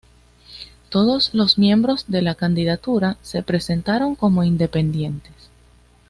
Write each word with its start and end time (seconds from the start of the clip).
Todos 0.89 1.31
los 1.35 1.59
miembros 1.59 2.05
de 2.07 2.23
la 2.23 2.33
candidatura 2.33 3.17
se 3.21 3.43
presentaron 3.43 4.15
como 4.15 4.43
Independientes. 4.43 5.51